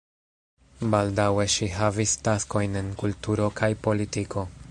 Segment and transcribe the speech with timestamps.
[0.93, 4.51] Baldaŭe ŝi havis taskojn en kulturo kaj politiko.